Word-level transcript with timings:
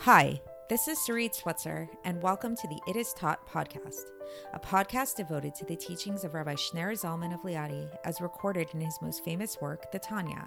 Hi, 0.00 0.38
this 0.68 0.86
is 0.86 0.98
Sarit 0.98 1.34
Switzer, 1.34 1.88
and 2.04 2.20
welcome 2.20 2.54
to 2.56 2.68
the 2.68 2.80
It 2.86 2.96
Is 2.96 3.14
Taught 3.14 3.48
podcast, 3.48 4.02
a 4.52 4.58
podcast 4.58 5.16
devoted 5.16 5.54
to 5.54 5.64
the 5.64 5.76
teachings 5.76 6.24
of 6.24 6.34
Rabbi 6.34 6.54
Schneur 6.54 6.92
Zalman 6.92 7.32
of 7.32 7.40
Liadi 7.40 7.88
as 8.04 8.20
recorded 8.20 8.68
in 8.74 8.80
his 8.80 8.98
most 9.00 9.24
famous 9.24 9.58
work, 9.62 9.90
the 9.92 9.98
Tanya. 9.98 10.46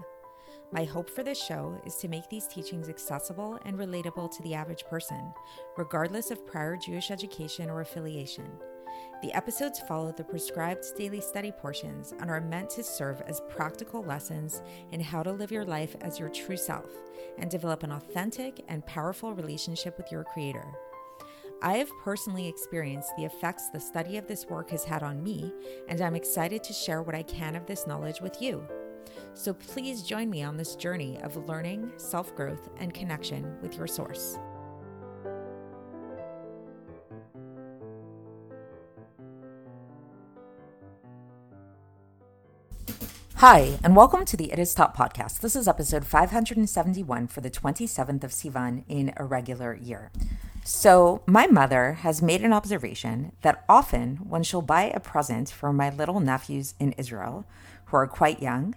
My 0.72 0.84
hope 0.84 1.10
for 1.10 1.24
this 1.24 1.42
show 1.42 1.82
is 1.86 1.96
to 1.96 2.08
make 2.08 2.30
these 2.30 2.46
teachings 2.46 2.90
accessible 2.90 3.58
and 3.66 3.78
relatable 3.78 4.36
to 4.36 4.44
the 4.44 4.54
average 4.54 4.86
person, 4.86 5.34
regardless 5.76 6.30
of 6.30 6.46
prior 6.46 6.76
Jewish 6.76 7.10
education 7.10 7.70
or 7.70 7.82
affiliation. 7.82 8.52
The 9.22 9.34
episodes 9.34 9.80
follow 9.80 10.12
the 10.12 10.24
prescribed 10.24 10.86
daily 10.96 11.22
study 11.22 11.52
portions 11.52 12.14
and 12.20 12.30
are 12.30 12.42
meant 12.42 12.70
to 12.72 12.84
serve 12.84 13.22
as 13.22 13.42
practical 13.50 14.04
lessons 14.04 14.62
in 14.92 15.00
how 15.00 15.24
to 15.24 15.32
live 15.32 15.52
your 15.52 15.66
life 15.66 15.96
as 16.02 16.20
your 16.20 16.30
true 16.30 16.58
self 16.58 16.90
and 17.38 17.50
develop 17.50 17.84
an 17.84 17.92
authentic 17.92 18.64
and 18.68 18.86
powerful 18.86 19.34
relationship 19.34 19.98
with 19.98 20.12
your 20.12 20.24
Creator. 20.24 20.66
I 21.62 21.78
have 21.78 21.90
personally 22.04 22.48
experienced 22.48 23.12
the 23.18 23.26
effects 23.26 23.70
the 23.70 23.80
study 23.80 24.18
of 24.18 24.28
this 24.28 24.46
work 24.46 24.70
has 24.70 24.84
had 24.84 25.02
on 25.02 25.24
me, 25.24 25.52
and 25.88 26.00
I'm 26.00 26.16
excited 26.16 26.64
to 26.64 26.74
share 26.74 27.02
what 27.02 27.16
I 27.16 27.24
can 27.24 27.56
of 27.56 27.66
this 27.66 27.88
knowledge 27.88 28.22
with 28.22 28.40
you. 28.40 28.64
So 29.34 29.54
please 29.54 30.04
join 30.04 30.30
me 30.30 30.44
on 30.44 30.58
this 30.58 30.76
journey 30.76 31.20
of 31.24 31.48
learning, 31.48 31.92
self 31.98 32.36
growth, 32.36 32.70
and 32.78 32.94
connection 32.94 33.58
with 33.62 33.76
your 33.76 33.88
source. 33.88 34.38
Hi, 43.50 43.80
and 43.82 43.96
welcome 43.96 44.26
to 44.26 44.36
the 44.36 44.52
It 44.52 44.60
Is 44.60 44.74
Taught 44.74 44.94
podcast. 44.94 45.40
This 45.40 45.56
is 45.56 45.70
episode 45.70 46.06
571 46.06 47.28
for 47.28 47.40
the 47.40 47.50
27th 47.50 48.26
of 48.26 48.32
Sivan 48.32 48.84
in 48.90 49.14
a 49.16 49.24
regular 49.24 49.74
year. 49.74 50.12
So, 50.66 51.24
my 51.26 51.48
mother 51.48 51.94
has 51.94 52.22
made 52.22 52.44
an 52.44 52.52
observation 52.52 53.32
that 53.44 53.64
often 53.70 54.18
when 54.28 54.44
she'll 54.44 54.62
buy 54.62 54.92
a 54.94 55.00
present 55.00 55.50
for 55.50 55.72
my 55.72 55.90
little 55.90 56.20
nephews 56.20 56.74
in 56.78 56.92
Israel, 56.98 57.46
who 57.86 57.96
are 57.96 58.06
quite 58.06 58.42
young, 58.42 58.76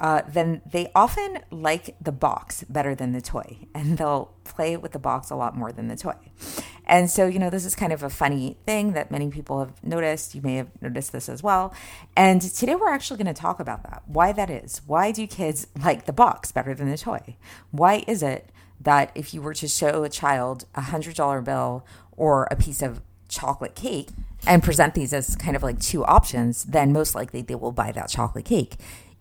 uh, 0.00 0.22
then 0.26 0.62
they 0.64 0.90
often 0.94 1.40
like 1.50 1.94
the 2.00 2.10
box 2.10 2.64
better 2.64 2.94
than 2.94 3.12
the 3.12 3.20
toy, 3.20 3.58
and 3.74 3.98
they'll 3.98 4.32
play 4.42 4.74
with 4.78 4.92
the 4.92 4.98
box 4.98 5.28
a 5.28 5.36
lot 5.36 5.54
more 5.54 5.70
than 5.70 5.88
the 5.88 5.96
toy. 5.96 6.16
And 6.88 7.10
so, 7.10 7.26
you 7.26 7.38
know, 7.38 7.50
this 7.50 7.66
is 7.66 7.74
kind 7.74 7.92
of 7.92 8.02
a 8.02 8.08
funny 8.08 8.56
thing 8.64 8.92
that 8.92 9.10
many 9.10 9.28
people 9.28 9.58
have 9.60 9.84
noticed. 9.84 10.34
You 10.34 10.40
may 10.40 10.56
have 10.56 10.68
noticed 10.80 11.12
this 11.12 11.28
as 11.28 11.42
well. 11.42 11.74
And 12.16 12.40
today 12.40 12.74
we're 12.74 12.90
actually 12.90 13.18
going 13.22 13.34
to 13.34 13.40
talk 13.40 13.60
about 13.60 13.82
that 13.82 14.02
why 14.06 14.32
that 14.32 14.48
is. 14.48 14.80
Why 14.86 15.12
do 15.12 15.26
kids 15.26 15.66
like 15.82 16.06
the 16.06 16.12
box 16.12 16.50
better 16.50 16.74
than 16.74 16.90
the 16.90 16.96
toy? 16.96 17.36
Why 17.70 18.04
is 18.06 18.22
it 18.22 18.50
that 18.80 19.10
if 19.14 19.34
you 19.34 19.42
were 19.42 19.54
to 19.54 19.68
show 19.68 20.02
a 20.02 20.08
child 20.08 20.64
a 20.74 20.82
$100 20.82 21.44
bill 21.44 21.84
or 22.16 22.48
a 22.50 22.56
piece 22.56 22.80
of 22.80 23.02
chocolate 23.28 23.74
cake 23.74 24.08
and 24.46 24.62
present 24.62 24.94
these 24.94 25.12
as 25.12 25.36
kind 25.36 25.56
of 25.56 25.62
like 25.62 25.80
two 25.80 26.04
options, 26.04 26.64
then 26.64 26.92
most 26.92 27.14
likely 27.14 27.42
they 27.42 27.54
will 27.54 27.72
buy 27.72 27.92
that 27.92 28.08
chocolate 28.08 28.46
cake 28.46 28.76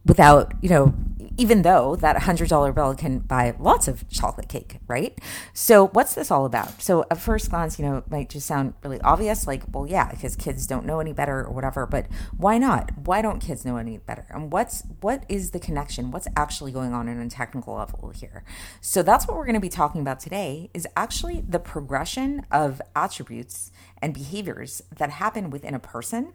without, 0.08 0.53
you 0.61 0.69
know, 0.69 0.94
even 1.38 1.61
though 1.61 1.95
that 1.97 2.16
$100 2.16 2.73
bill 2.73 2.95
can 2.95 3.19
buy 3.19 3.55
lots 3.59 3.88
of 3.88 4.09
chocolate 4.09 4.50
cake, 4.50 4.77
right? 4.88 5.17
So, 5.53 5.88
what's 5.89 6.16
this 6.16 6.31
all 6.31 6.45
about? 6.45 6.81
So, 6.81 7.05
at 7.11 7.19
first 7.19 7.52
glance, 7.52 7.77
you 7.77 7.86
know, 7.86 7.97
it 7.97 8.09
might 8.09 8.30
just 8.30 8.47
sound 8.47 8.73
really 8.83 9.00
obvious 9.02 9.45
like, 9.45 9.63
well, 9.72 9.85
yeah, 9.85 10.09
because 10.09 10.35
kids 10.35 10.66
don't 10.66 10.85
know 10.85 11.00
any 11.00 11.13
better 11.13 11.45
or 11.45 11.52
whatever, 11.52 11.85
but 11.85 12.08
why 12.35 12.58
not? 12.58 12.91
Why 13.05 13.22
don't 13.22 13.39
kids 13.39 13.66
know 13.66 13.78
any 13.78 14.00
better? 14.00 14.25
And 14.31 14.52
what's 14.52 14.83
what 15.02 15.25
is 15.30 15.52
the 15.52 15.59
connection? 15.59 16.09
What's 16.09 16.28
actually 16.35 16.72
going 16.72 16.94
on 16.94 17.08
in 17.08 17.19
a 17.19 17.30
technical 17.30 17.75
level 17.75 18.09
here? 18.09 18.44
So, 18.81 19.03
that's 19.03 19.28
what 19.28 19.38
we're 19.38 19.45
going 19.45 19.53
to 19.53 19.59
be 19.59 19.69
talking 19.69 20.02
about 20.02 20.19
today 20.19 20.72
is 20.73 20.88
actually 20.97 21.44
the 21.47 21.59
progression 21.59 22.45
of 22.52 22.81
attributes 22.95 23.72
and 24.02 24.13
behaviors 24.13 24.81
that 24.97 25.11
happen 25.11 25.52
within 25.52 25.75
a 25.75 25.80
person 25.80 26.33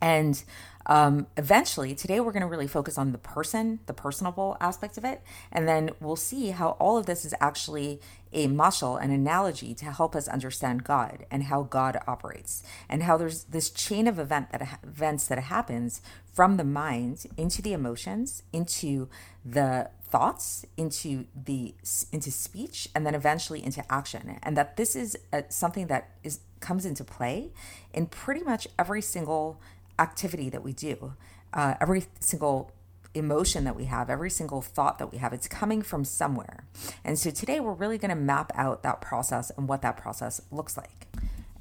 and 0.00 0.44
um, 0.86 1.26
eventually, 1.36 1.94
today 1.94 2.20
we're 2.20 2.32
going 2.32 2.42
to 2.42 2.48
really 2.48 2.68
focus 2.68 2.96
on 2.96 3.10
the 3.10 3.18
person, 3.18 3.80
the 3.86 3.92
personable 3.92 4.56
aspect 4.60 4.96
of 4.96 5.04
it, 5.04 5.20
and 5.50 5.66
then 5.66 5.90
we'll 6.00 6.14
see 6.14 6.50
how 6.50 6.70
all 6.78 6.96
of 6.96 7.06
this 7.06 7.24
is 7.24 7.34
actually 7.40 8.00
a 8.32 8.46
mashal, 8.46 9.02
an 9.02 9.10
analogy 9.10 9.74
to 9.74 9.86
help 9.86 10.14
us 10.14 10.28
understand 10.28 10.84
God 10.84 11.26
and 11.30 11.44
how 11.44 11.64
God 11.64 11.98
operates, 12.06 12.62
and 12.88 13.02
how 13.02 13.16
there's 13.16 13.44
this 13.44 13.70
chain 13.70 14.06
of 14.06 14.20
event 14.20 14.50
that 14.52 14.78
events 14.84 15.26
that 15.26 15.38
happens 15.38 16.00
from 16.32 16.56
the 16.56 16.64
mind 16.64 17.26
into 17.36 17.62
the 17.62 17.72
emotions, 17.72 18.44
into 18.52 19.08
the 19.44 19.90
thoughts, 20.08 20.64
into 20.76 21.26
the 21.34 21.74
into 22.12 22.30
speech, 22.30 22.88
and 22.94 23.04
then 23.04 23.14
eventually 23.14 23.64
into 23.64 23.84
action, 23.92 24.38
and 24.42 24.56
that 24.56 24.76
this 24.76 24.94
is 24.94 25.18
a, 25.32 25.44
something 25.48 25.88
that 25.88 26.10
is 26.22 26.40
comes 26.60 26.86
into 26.86 27.04
play 27.04 27.50
in 27.92 28.06
pretty 28.06 28.42
much 28.42 28.66
every 28.78 29.02
single 29.02 29.60
activity 29.98 30.50
that 30.50 30.62
we 30.62 30.72
do, 30.72 31.14
uh, 31.52 31.74
every 31.80 32.04
single 32.20 32.72
emotion 33.14 33.64
that 33.64 33.74
we 33.74 33.86
have, 33.86 34.10
every 34.10 34.30
single 34.30 34.60
thought 34.60 34.98
that 34.98 35.10
we 35.10 35.18
have, 35.18 35.32
it's 35.32 35.48
coming 35.48 35.82
from 35.82 36.04
somewhere. 36.04 36.64
And 37.04 37.18
so 37.18 37.30
today 37.30 37.60
we're 37.60 37.72
really 37.72 37.98
going 37.98 38.10
to 38.10 38.16
map 38.16 38.52
out 38.54 38.82
that 38.82 39.00
process 39.00 39.50
and 39.56 39.68
what 39.68 39.82
that 39.82 39.96
process 39.96 40.40
looks 40.50 40.76
like. 40.76 41.06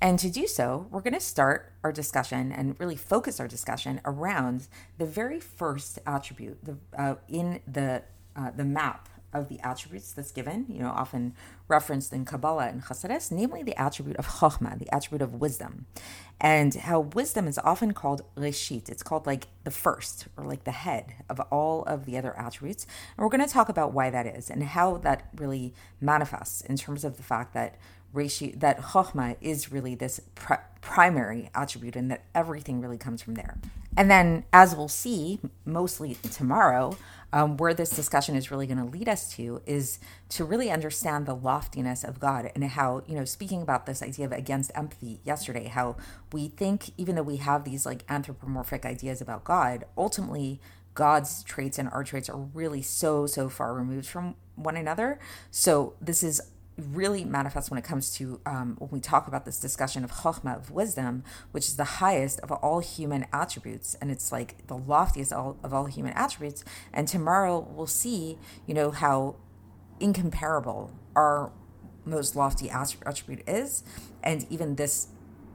And 0.02 0.20
to 0.20 0.30
do 0.30 0.46
so, 0.46 0.88
we're 0.92 1.02
going 1.02 1.14
to 1.14 1.20
start 1.20 1.72
our 1.84 1.92
discussion 1.92 2.52
and 2.52 2.76
really 2.80 2.98
focus 2.98 3.40
our 3.40 3.48
discussion 3.48 4.02
around 4.06 4.68
the 4.98 5.06
very 5.06 5.40
first 5.40 6.00
attribute 6.06 6.64
the, 6.64 6.78
uh, 6.98 7.16
in 7.30 7.62
the 7.66 8.04
uh, 8.36 8.52
the 8.52 8.66
map 8.66 9.08
of 9.36 9.50
the 9.50 9.60
attributes 9.60 10.12
that's 10.12 10.32
given, 10.32 10.66
you 10.70 10.80
know, 10.80 10.90
often 10.90 11.34
referenced 11.68 12.14
in 12.14 12.26
Kabbalah 12.26 12.68
and 12.68 12.84
Chassidus, 12.84 13.32
namely 13.32 13.64
the 13.64 13.80
attribute 13.80 14.18
of 14.18 14.28
Chokhmah, 14.28 14.80
the 14.80 14.94
attribute 14.94 15.22
of 15.22 15.36
wisdom, 15.36 15.86
and 16.40 16.74
how 16.74 17.02
wisdom 17.02 17.48
is 17.48 17.60
often 17.60 17.94
called 17.94 18.22
Reshit. 18.36 18.90
It's 18.90 19.04
called 19.04 19.26
like 19.28 19.48
the 19.64 19.72
first 19.72 20.28
or 20.38 20.46
like 20.46 20.64
the 20.64 20.72
head 20.72 21.14
of 21.30 21.40
all 21.52 21.84
of 21.84 22.06
the 22.06 22.18
other 22.18 22.38
attributes. 22.38 22.86
And 23.18 23.24
we're 23.24 23.30
going 23.30 23.46
to 23.46 23.54
talk 23.54 23.70
about 23.70 23.94
why 23.94 24.10
that 24.10 24.26
is 24.26 24.50
and 24.50 24.64
how 24.64 24.98
that 24.98 25.30
really 25.36 25.74
manifests 26.00 26.62
in 26.62 26.78
terms 26.78 27.04
of 27.04 27.18
the 27.18 27.24
fact 27.24 27.54
that 27.54 27.76
Reshi, 28.14 28.58
that 28.60 28.80
Chokhmah 28.80 29.36
is 29.42 29.72
really 29.72 29.94
this 29.94 30.22
pr- 30.36 30.54
primary 30.82 31.50
attribute 31.54 31.96
and 31.96 32.10
that 32.10 32.24
everything 32.34 32.80
really 32.80 32.98
comes 32.98 33.22
from 33.22 33.36
there. 33.36 33.58
And 33.98 34.10
then, 34.10 34.46
as 34.52 34.76
we'll 34.76 34.88
see 34.88 35.40
mostly 35.66 36.16
tomorrow, 36.32 36.98
um, 37.34 37.58
where 37.58 37.74
this 37.74 37.90
discussion 37.90 38.36
is 38.36 38.52
really 38.52 38.68
going 38.68 38.78
to 38.78 38.86
lead 38.86 39.10
us 39.10 39.32
to 39.36 39.62
is 39.66 40.00
to 40.30 40.46
really 40.46 40.72
understand 40.72 41.26
the 41.26 41.36
loftiness 41.36 42.04
of 42.04 42.20
God 42.20 42.52
and 42.56 42.64
how, 42.64 43.04
you 43.08 43.16
know, 43.16 43.26
speaking 43.26 43.62
about 43.62 43.86
this 43.86 44.02
idea 44.02 44.26
of 44.26 44.32
against 44.32 44.72
empathy 44.76 45.20
yesterday, 45.24 45.66
how 45.68 45.98
we 46.32 46.48
think, 46.50 46.92
even 46.98 47.16
though 47.16 47.24
we 47.24 47.38
have 47.38 47.64
these 47.64 47.86
like 47.86 48.04
anthropomorphic 48.10 48.86
ideas 48.86 49.22
about 49.22 49.44
God, 49.44 49.86
ultimately 49.98 50.60
God's 50.94 51.44
traits 51.44 51.78
and 51.78 51.90
our 51.90 52.04
traits 52.04 52.30
are 52.30 52.38
really 52.38 52.82
so, 52.82 53.28
so 53.28 53.50
far 53.50 53.74
removed 53.74 54.08
from 54.08 54.36
one 54.56 54.78
another. 54.78 55.20
So 55.52 55.96
this 56.00 56.24
is 56.24 56.42
really 56.78 57.24
manifests 57.24 57.72
when 57.72 57.78
it 57.78 57.84
comes 57.84 58.12
to 58.16 58.42
um, 58.46 58.76
when 58.80 58.90
we 58.92 59.00
talk 59.00 59.28
about 59.28 59.46
this 59.46 59.60
discussion 59.60 60.04
of 60.04 60.12
chokhmah 60.12 60.58
of 60.58 60.72
wisdom, 60.72 61.24
which 61.52 61.68
is 61.68 61.78
the 61.78 61.86
highest 61.86 62.40
of 62.42 62.52
all 62.52 62.80
human 62.80 63.26
attributes, 63.32 63.96
and 64.02 64.12
it's 64.12 64.32
like 64.32 64.68
the 64.68 64.76
loftiest 64.76 65.32
of 65.32 65.74
all 65.74 65.86
human 65.86 66.14
attributes. 66.14 66.64
And 66.94 67.08
tomorrow 67.08 67.60
we'll 67.60 67.88
see, 67.88 68.38
you 68.66 68.74
know, 68.74 68.92
how 68.92 69.36
incomparable 70.00 70.92
our 71.16 71.52
most 72.04 72.36
lofty 72.36 72.70
attribute 72.70 73.48
is, 73.48 73.84
and 74.22 74.46
even 74.50 74.76
this 74.76 75.08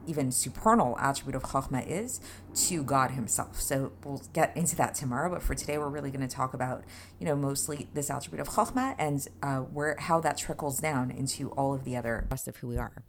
even 0.07 0.31
supernal 0.31 0.97
attribute 0.99 1.35
of 1.35 1.43
Chachma 1.43 1.85
is 1.87 2.19
to 2.67 2.83
God 2.83 3.11
Himself. 3.11 3.61
So 3.61 3.93
we'll 4.03 4.21
get 4.33 4.55
into 4.55 4.75
that 4.77 4.95
tomorrow. 4.95 5.29
But 5.29 5.41
for 5.41 5.55
today, 5.55 5.77
we're 5.77 5.89
really 5.89 6.11
going 6.11 6.27
to 6.27 6.33
talk 6.33 6.53
about, 6.53 6.83
you 7.19 7.25
know, 7.25 7.35
mostly 7.35 7.89
this 7.93 8.09
attribute 8.09 8.41
of 8.41 8.49
Chachma 8.49 8.95
and 8.97 9.27
uh, 9.41 9.59
where 9.59 9.95
how 9.99 10.19
that 10.21 10.37
trickles 10.37 10.79
down 10.79 11.11
into 11.11 11.49
all 11.51 11.73
of 11.73 11.83
the 11.83 11.95
other 11.95 12.27
rest 12.29 12.47
of 12.47 12.57
who 12.57 12.67
we 12.67 12.77
are. 12.77 13.03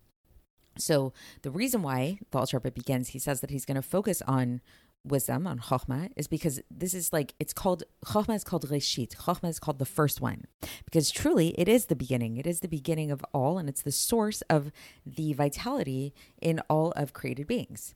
So 0.78 1.12
the 1.43 1.50
reason 1.50 1.82
why 1.82 2.19
the 2.31 2.38
Alter 2.38 2.58
begins, 2.61 3.08
he 3.08 3.19
says 3.19 3.40
that 3.40 3.50
he's 3.50 3.64
going 3.66 3.75
to 3.75 3.82
focus 3.82 4.22
on 4.22 4.61
wisdom 5.04 5.46
on 5.46 5.58
Chokhmah 5.58 6.10
is 6.16 6.26
because 6.26 6.60
this 6.70 6.94
is 6.94 7.12
like 7.12 7.34
it's 7.40 7.52
called 7.52 7.82
Chokhmah 8.06 8.37
is 8.37 8.44
called 8.44 8.69
Reshit. 8.69 9.16
Chokhmah 9.16 9.49
is 9.49 9.58
called 9.58 9.78
the 9.78 9.87
first 9.87 10.20
one 10.20 10.46
because 10.84 11.10
truly 11.10 11.49
it 11.58 11.69
is 11.69 11.87
the 11.87 11.96
beginning. 11.96 12.37
It 12.37 12.46
is 12.46 12.60
the 12.60 12.69
beginning 12.69 13.10
of 13.10 13.25
all, 13.32 13.58
and 13.58 13.69
it's 13.69 13.82
the 13.82 13.93
source 13.93 14.43
of 14.43 14.70
the 15.04 15.32
vitality 15.32 16.14
in 16.40 16.60
all 16.69 16.93
of 16.93 17.12
created 17.12 17.46
beings. 17.46 17.94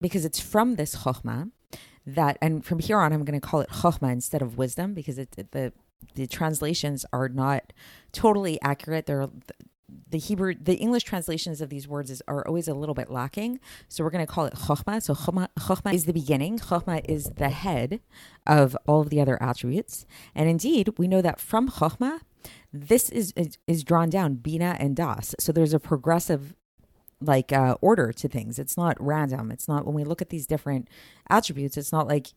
Because 0.00 0.24
it's 0.24 0.40
from 0.40 0.76
this 0.76 0.96
Chokhmah 0.96 1.50
that, 2.06 2.38
and 2.40 2.64
from 2.64 2.78
here 2.78 2.98
on, 2.98 3.12
I'm 3.12 3.24
going 3.24 3.38
to 3.38 3.46
call 3.46 3.60
it 3.60 3.68
Chokhmah 3.68 4.12
instead 4.12 4.42
of 4.42 4.56
wisdom 4.56 4.94
because 4.94 5.18
it, 5.18 5.36
the 5.50 5.72
the 6.14 6.26
translations 6.26 7.04
are 7.12 7.28
not 7.28 7.72
totally 8.12 8.60
accurate. 8.62 9.06
They're 9.06 9.28
the 10.10 10.18
Hebrew, 10.18 10.54
the 10.60 10.74
English 10.74 11.04
translations 11.04 11.60
of 11.60 11.70
these 11.70 11.88
words 11.88 12.10
is, 12.10 12.22
are 12.28 12.46
always 12.46 12.68
a 12.68 12.74
little 12.74 12.94
bit 12.94 13.10
lacking. 13.10 13.60
So 13.88 14.04
we're 14.04 14.10
going 14.10 14.26
to 14.26 14.32
call 14.32 14.46
it 14.46 14.54
chokhmah. 14.54 15.02
So 15.02 15.14
chokhmah, 15.14 15.48
chokhmah 15.58 15.94
is 15.94 16.04
the 16.04 16.12
beginning. 16.12 16.58
Chokhmah 16.58 17.04
is 17.08 17.24
the 17.36 17.50
head 17.50 18.00
of 18.46 18.76
all 18.86 19.00
of 19.00 19.10
the 19.10 19.20
other 19.20 19.42
attributes. 19.42 20.06
And 20.34 20.48
indeed, 20.48 20.90
we 20.98 21.08
know 21.08 21.22
that 21.22 21.40
from 21.40 21.68
chokhmah, 21.68 22.20
this 22.72 23.08
is, 23.10 23.32
is, 23.36 23.58
is 23.66 23.84
drawn 23.84 24.10
down 24.10 24.34
Bina 24.34 24.76
and 24.78 24.94
Das. 24.94 25.34
So 25.38 25.52
there's 25.52 25.74
a 25.74 25.80
progressive 25.80 26.54
like 27.20 27.52
uh, 27.52 27.76
order 27.80 28.12
to 28.12 28.28
things. 28.28 28.58
It's 28.58 28.76
not 28.76 28.96
random. 29.00 29.50
It's 29.50 29.68
not 29.68 29.84
when 29.84 29.94
we 29.94 30.04
look 30.04 30.22
at 30.22 30.28
these 30.28 30.46
different 30.46 30.88
attributes. 31.28 31.76
It's 31.76 31.92
not 31.92 32.06
like 32.06 32.28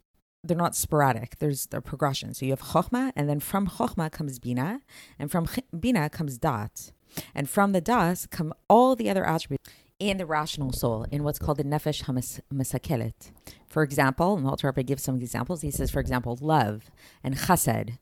they're 0.43 0.57
not 0.57 0.75
sporadic. 0.75 1.37
There's 1.37 1.67
a 1.71 1.81
progression. 1.81 2.33
So 2.33 2.45
you 2.45 2.51
have 2.51 2.61
chokhmah, 2.61 3.11
and 3.15 3.29
then 3.29 3.39
from 3.39 3.67
chokhmah 3.67 4.11
comes 4.11 4.39
bina, 4.39 4.81
and 5.19 5.29
from 5.29 5.47
bina 5.79 6.09
comes 6.09 6.37
dat, 6.37 6.91
and 7.35 7.49
from 7.49 7.71
the 7.71 7.81
das 7.81 8.25
come 8.25 8.53
all 8.69 8.95
the 8.95 9.09
other 9.09 9.25
attributes 9.25 9.69
in 9.99 10.17
the 10.17 10.25
rational 10.25 10.73
soul, 10.73 11.05
in 11.11 11.23
what's 11.23 11.37
called 11.37 11.57
the 11.57 11.63
nefesh 11.63 12.03
hamasakelet. 12.03 13.31
For 13.67 13.83
example, 13.83 14.35
and 14.35 14.47
Alter 14.47 14.67
Rebbe 14.67 14.83
gives 14.83 15.03
some 15.03 15.17
examples. 15.17 15.61
He 15.61 15.69
says, 15.69 15.91
for 15.91 15.99
example, 15.99 16.37
love 16.41 16.89
and 17.23 17.37
chesed 17.37 17.97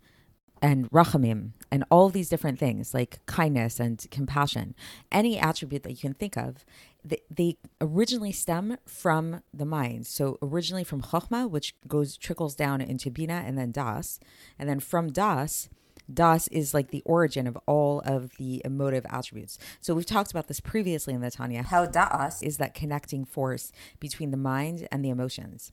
and 0.62 0.90
rachamim 0.92 1.52
and 1.72 1.84
all 1.92 2.10
these 2.10 2.30
different 2.30 2.60
things 2.60 2.94
like 2.94 3.26
kindness 3.26 3.80
and 3.80 4.06
compassion, 4.12 4.76
any 5.12 5.38
attribute 5.38 5.84
that 5.84 5.92
you 5.92 5.98
can 5.98 6.14
think 6.14 6.38
of, 6.38 6.66
they, 7.04 7.22
they 7.30 7.58
originally 7.82 8.32
stem 8.32 8.78
from 8.86 9.42
the 9.54 9.66
mind. 9.66 10.08
So 10.08 10.38
originally 10.42 10.84
from 10.84 11.02
chokhmah, 11.02 11.50
which 11.50 11.76
goes 11.88 12.18
trickles 12.18 12.56
down 12.56 12.82
into 12.82 13.12
bina 13.12 13.44
and 13.46 13.58
then 13.58 13.72
das, 13.72 14.20
and 14.58 14.70
then 14.70 14.80
from 14.80 15.12
das. 15.12 15.70
Das 16.14 16.48
is 16.48 16.74
like 16.74 16.92
the 16.92 17.04
origin 17.06 17.48
of 17.48 17.58
all 17.66 18.02
of 18.06 18.36
the 18.38 18.62
emotive 18.66 19.06
attributes. 19.10 19.58
So 19.82 19.94
we've 19.94 20.06
talked 20.06 20.32
about 20.32 20.48
this 20.48 20.60
previously 20.60 21.14
in 21.14 21.22
the 21.22 21.32
Tanya. 21.32 21.64
How 21.64 21.86
Das 21.86 22.42
is 22.42 22.58
that 22.58 22.74
connecting 22.74 23.26
force 23.26 23.72
between 24.00 24.32
the 24.32 24.38
mind 24.38 24.88
and 24.92 25.04
the 25.04 25.10
emotions. 25.10 25.72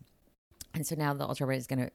And 0.75 0.87
so 0.87 0.95
now 0.95 1.15
the 1.15 1.25
Alter 1.25 1.47
Rebbe 1.47 1.59
is 1.59 1.67
going 1.67 1.87
to 1.87 1.91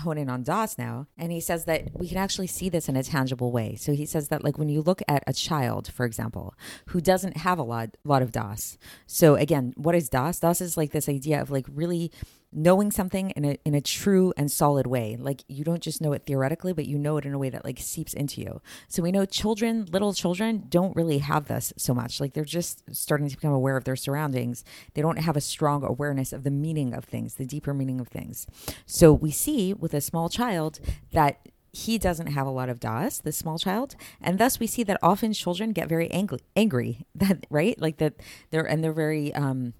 hone 0.00 0.18
in 0.18 0.28
on 0.28 0.42
Das 0.42 0.78
now, 0.78 1.06
and 1.16 1.32
he 1.32 1.40
says 1.40 1.64
that 1.64 1.88
we 1.94 2.08
can 2.08 2.18
actually 2.18 2.46
see 2.46 2.68
this 2.68 2.88
in 2.88 2.96
a 2.96 3.02
tangible 3.02 3.50
way. 3.50 3.74
So 3.76 3.92
he 3.92 4.06
says 4.06 4.28
that 4.28 4.44
like 4.44 4.58
when 4.58 4.68
you 4.68 4.82
look 4.82 5.02
at 5.08 5.24
a 5.26 5.32
child, 5.32 5.90
for 5.92 6.04
example, 6.04 6.54
who 6.86 7.00
doesn't 7.00 7.38
have 7.38 7.58
a 7.58 7.62
lot 7.62 7.96
lot 8.04 8.22
of 8.22 8.32
Das. 8.32 8.78
So 9.06 9.34
again, 9.34 9.72
what 9.76 9.94
is 9.94 10.08
Das? 10.08 10.40
Das 10.40 10.60
is 10.60 10.76
like 10.76 10.92
this 10.92 11.08
idea 11.08 11.40
of 11.40 11.50
like 11.50 11.66
really 11.72 12.12
knowing 12.56 12.90
something 12.90 13.30
in 13.32 13.44
a 13.44 13.58
in 13.66 13.74
a 13.74 13.80
true 13.82 14.32
and 14.36 14.50
solid 14.50 14.86
way. 14.86 15.16
Like 15.20 15.44
you 15.46 15.62
don't 15.62 15.82
just 15.82 16.00
know 16.00 16.14
it 16.14 16.24
theoretically, 16.24 16.72
but 16.72 16.86
you 16.86 16.98
know 16.98 17.18
it 17.18 17.26
in 17.26 17.34
a 17.34 17.38
way 17.38 17.50
that 17.50 17.64
like 17.64 17.78
seeps 17.78 18.14
into 18.14 18.40
you. 18.40 18.62
So 18.88 19.02
we 19.02 19.12
know 19.12 19.26
children, 19.26 19.86
little 19.92 20.14
children 20.14 20.64
don't 20.70 20.96
really 20.96 21.18
have 21.18 21.46
this 21.46 21.74
so 21.76 21.94
much. 21.94 22.18
Like 22.18 22.32
they're 22.32 22.44
just 22.44 22.82
starting 22.96 23.28
to 23.28 23.36
become 23.36 23.52
aware 23.52 23.76
of 23.76 23.84
their 23.84 23.94
surroundings. 23.94 24.64
They 24.94 25.02
don't 25.02 25.18
have 25.18 25.36
a 25.36 25.40
strong 25.40 25.84
awareness 25.84 26.32
of 26.32 26.44
the 26.44 26.50
meaning 26.50 26.94
of 26.94 27.04
things, 27.04 27.34
the 27.34 27.44
deeper 27.44 27.74
meaning 27.74 28.00
of 28.00 28.08
things. 28.08 28.46
So 28.86 29.12
we 29.12 29.30
see 29.30 29.74
with 29.74 29.92
a 29.92 30.00
small 30.00 30.30
child 30.30 30.80
that 31.12 31.46
he 31.72 31.98
doesn't 31.98 32.28
have 32.28 32.46
a 32.46 32.50
lot 32.50 32.70
of 32.70 32.80
das, 32.80 33.18
this 33.18 33.36
small 33.36 33.58
child, 33.58 33.96
and 34.18 34.38
thus 34.38 34.58
we 34.58 34.66
see 34.66 34.82
that 34.84 34.98
often 35.02 35.34
children 35.34 35.72
get 35.72 35.90
very 35.90 36.10
angry, 36.10 36.38
angry 36.56 37.04
that 37.14 37.46
right, 37.50 37.78
like 37.78 37.98
that 37.98 38.14
they're 38.50 38.64
and 38.64 38.82
they're 38.82 38.94
very 38.94 39.34
um, 39.34 39.74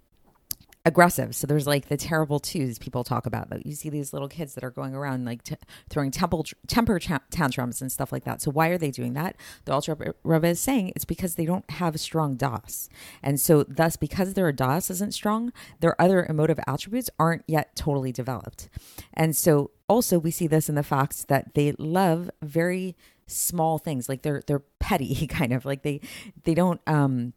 aggressive. 0.87 1.35
So 1.35 1.45
there's 1.45 1.67
like 1.67 1.89
the 1.89 1.97
terrible 1.97 2.39
twos 2.39 2.79
people 2.79 3.03
talk 3.03 3.25
about. 3.25 3.65
You 3.65 3.75
see 3.75 3.89
these 3.89 4.13
little 4.13 4.29
kids 4.29 4.55
that 4.55 4.63
are 4.63 4.71
going 4.71 4.95
around 4.95 5.25
like 5.25 5.43
t- 5.43 5.57
throwing 5.89 6.11
temple, 6.11 6.45
temper 6.67 6.97
tantrums 6.97 7.81
and 7.81 7.91
stuff 7.91 8.13
like 8.13 8.23
that. 8.23 8.41
So 8.41 8.51
why 8.51 8.69
are 8.69 8.77
they 8.77 8.89
doing 8.89 9.13
that? 9.13 9.35
The 9.65 9.73
Alter 9.73 10.15
Rebbe 10.23 10.47
is 10.47 10.61
saying 10.61 10.93
it's 10.95 11.03
because 11.03 11.35
they 11.35 11.45
don't 11.45 11.69
have 11.71 11.99
strong 11.99 12.35
das, 12.35 12.87
and 13.21 13.37
so 13.37 13.63
thus 13.63 13.97
because 13.97 14.33
their 14.33 14.51
das 14.53 14.89
isn't 14.89 15.13
strong, 15.13 15.51
their 15.81 15.99
other 16.01 16.25
emotive 16.25 16.59
attributes 16.65 17.09
aren't 17.19 17.43
yet 17.47 17.75
totally 17.75 18.13
developed. 18.13 18.69
And 19.13 19.35
so 19.35 19.71
also 19.89 20.17
we 20.17 20.31
see 20.31 20.47
this 20.47 20.69
in 20.69 20.75
the 20.75 20.83
fact 20.83 21.27
that 21.27 21.53
they 21.53 21.73
love 21.73 22.31
very 22.41 22.95
small 23.25 23.77
things, 23.77 24.07
like 24.07 24.21
they're 24.21 24.41
they're 24.47 24.63
petty 24.79 25.27
kind 25.27 25.51
of 25.51 25.65
like 25.65 25.83
they 25.83 25.99
they 26.45 26.53
don't 26.53 26.79
um 26.87 27.33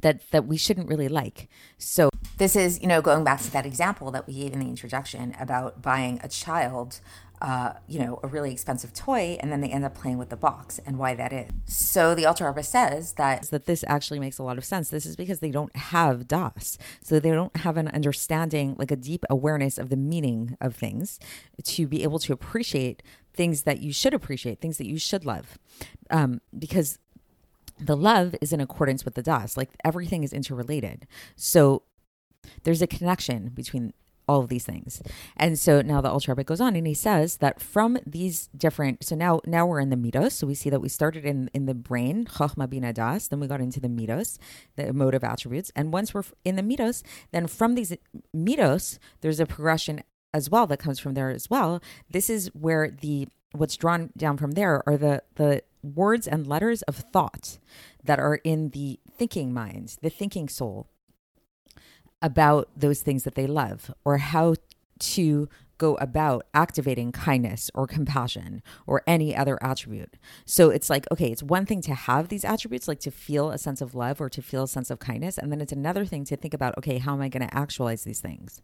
that 0.00 0.30
that 0.30 0.46
we 0.46 0.56
shouldn't 0.56 0.88
really 0.88 1.08
like. 1.08 1.48
So 1.78 2.10
this 2.38 2.54
is, 2.56 2.80
you 2.80 2.86
know, 2.86 3.02
going 3.02 3.24
back 3.24 3.40
to 3.42 3.50
that 3.52 3.66
example 3.66 4.10
that 4.12 4.26
we 4.26 4.34
gave 4.34 4.52
in 4.52 4.60
the 4.60 4.68
introduction 4.68 5.34
about 5.40 5.82
buying 5.82 6.20
a 6.22 6.28
child 6.28 7.00
uh, 7.40 7.74
you 7.86 8.00
know, 8.00 8.18
a 8.22 8.26
really 8.26 8.52
expensive 8.52 8.92
toy, 8.92 9.36
and 9.40 9.52
then 9.52 9.60
they 9.60 9.68
end 9.68 9.84
up 9.84 9.94
playing 9.94 10.18
with 10.18 10.28
the 10.28 10.36
box, 10.36 10.80
and 10.84 10.98
why 10.98 11.14
that 11.14 11.32
is. 11.32 11.50
So 11.66 12.14
the 12.14 12.26
Alter 12.26 12.46
Rebbe 12.48 12.62
says 12.62 13.12
that 13.12 13.50
that 13.50 13.66
this 13.66 13.84
actually 13.86 14.18
makes 14.18 14.38
a 14.38 14.42
lot 14.42 14.58
of 14.58 14.64
sense. 14.64 14.90
This 14.90 15.06
is 15.06 15.16
because 15.16 15.38
they 15.38 15.50
don't 15.50 15.74
have 15.76 16.26
das, 16.26 16.78
so 17.00 17.20
they 17.20 17.30
don't 17.30 17.56
have 17.58 17.76
an 17.76 17.88
understanding, 17.88 18.74
like 18.78 18.90
a 18.90 18.96
deep 18.96 19.24
awareness 19.30 19.78
of 19.78 19.88
the 19.88 19.96
meaning 19.96 20.56
of 20.60 20.74
things, 20.74 21.20
to 21.62 21.86
be 21.86 22.02
able 22.02 22.18
to 22.20 22.32
appreciate 22.32 23.02
things 23.34 23.62
that 23.62 23.80
you 23.80 23.92
should 23.92 24.14
appreciate, 24.14 24.60
things 24.60 24.78
that 24.78 24.88
you 24.88 24.98
should 24.98 25.24
love, 25.24 25.58
um, 26.10 26.40
because 26.58 26.98
the 27.80 27.96
love 27.96 28.34
is 28.40 28.52
in 28.52 28.60
accordance 28.60 29.04
with 29.04 29.14
the 29.14 29.22
das. 29.22 29.56
Like 29.56 29.70
everything 29.84 30.24
is 30.24 30.32
interrelated. 30.32 31.06
So 31.36 31.82
there's 32.64 32.82
a 32.82 32.86
connection 32.86 33.50
between 33.54 33.92
all 34.28 34.40
of 34.40 34.48
these 34.48 34.64
things. 34.64 35.02
And 35.36 35.58
so 35.58 35.80
now 35.80 36.00
the 36.00 36.12
Rebbe 36.28 36.44
goes 36.44 36.60
on 36.60 36.76
and 36.76 36.86
he 36.86 36.94
says 36.94 37.38
that 37.38 37.60
from 37.60 37.98
these 38.06 38.48
different 38.56 39.02
so 39.02 39.16
now 39.16 39.40
now 39.46 39.66
we're 39.66 39.80
in 39.80 39.88
the 39.88 39.96
middos. 39.96 40.32
So 40.32 40.46
we 40.46 40.54
see 40.54 40.70
that 40.70 40.80
we 40.80 40.88
started 40.88 41.24
in 41.24 41.50
in 41.54 41.64
the 41.64 41.74
brain, 41.74 42.26
Chachma 42.26 42.68
Bina 42.68 42.92
Das, 42.92 43.28
then 43.28 43.40
we 43.40 43.46
got 43.46 43.62
into 43.62 43.80
the 43.80 43.88
middos, 43.88 44.38
the 44.76 44.86
emotive 44.86 45.24
attributes. 45.24 45.72
And 45.74 45.92
once 45.92 46.12
we're 46.12 46.24
in 46.44 46.56
the 46.56 46.62
middos, 46.62 47.02
then 47.32 47.46
from 47.46 47.74
these 47.74 47.96
middos, 48.36 48.98
there's 49.22 49.40
a 49.40 49.46
progression 49.46 50.02
as 50.34 50.50
well 50.50 50.66
that 50.66 50.78
comes 50.78 50.98
from 50.98 51.14
there 51.14 51.30
as 51.30 51.48
well. 51.48 51.82
This 52.10 52.28
is 52.28 52.48
where 52.48 52.90
the 52.90 53.28
what's 53.52 53.76
drawn 53.76 54.10
down 54.16 54.36
from 54.36 54.52
there 54.52 54.82
are 54.86 54.96
the 54.96 55.22
the 55.36 55.62
words 55.82 56.26
and 56.26 56.46
letters 56.46 56.82
of 56.82 56.96
thought 56.96 57.58
that 58.04 58.18
are 58.18 58.36
in 58.44 58.70
the 58.70 58.98
thinking 59.10 59.52
mind, 59.52 59.96
the 60.02 60.10
thinking 60.10 60.48
soul 60.48 60.88
about 62.20 62.68
those 62.76 63.00
things 63.00 63.24
that 63.24 63.36
they 63.36 63.46
love 63.46 63.92
or 64.04 64.18
how 64.18 64.54
to 64.98 65.48
go 65.78 65.94
about 65.96 66.44
activating 66.52 67.12
kindness 67.12 67.70
or 67.72 67.86
compassion 67.86 68.60
or 68.86 69.02
any 69.06 69.34
other 69.34 69.56
attribute. 69.62 70.16
So 70.44 70.70
it's 70.70 70.90
like, 70.90 71.06
okay, 71.12 71.30
it's 71.30 71.42
one 71.42 71.66
thing 71.66 71.80
to 71.82 71.94
have 71.94 72.28
these 72.28 72.44
attributes, 72.44 72.88
like 72.88 72.98
to 73.00 73.12
feel 73.12 73.50
a 73.50 73.58
sense 73.58 73.80
of 73.80 73.94
love 73.94 74.20
or 74.20 74.28
to 74.28 74.42
feel 74.42 74.64
a 74.64 74.68
sense 74.68 74.90
of 74.90 74.98
kindness. 74.98 75.38
And 75.38 75.52
then 75.52 75.60
it's 75.60 75.72
another 75.72 76.04
thing 76.04 76.24
to 76.24 76.36
think 76.36 76.52
about, 76.52 76.76
okay, 76.78 76.98
how 76.98 77.14
am 77.14 77.22
I 77.22 77.28
going 77.28 77.46
to 77.46 77.56
actualize 77.56 78.02
these 78.02 78.20
things? 78.20 78.60